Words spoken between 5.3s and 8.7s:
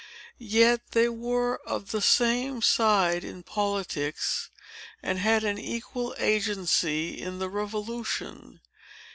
an equal agency in the Revolution.